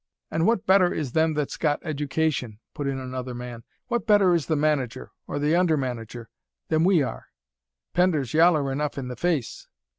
"And 0.31 0.47
what 0.47 0.65
better 0.65 0.91
is 0.91 1.11
them 1.11 1.35
that's 1.35 1.57
got 1.57 1.79
education?" 1.85 2.59
put 2.73 2.87
in 2.87 2.97
another 2.97 3.35
man. 3.35 3.63
"What 3.87 4.07
better 4.07 4.33
is 4.33 4.47
the 4.47 4.55
manager, 4.55 5.11
or 5.27 5.37
th' 5.37 5.53
under 5.53 5.77
manager, 5.77 6.27
than 6.69 6.83
we 6.83 7.03
are? 7.03 7.27
Pender's 7.93 8.33
yaller 8.33 8.71
enough 8.71 8.97
i' 8.97 9.03
th' 9.03 9.19
face." 9.19 9.67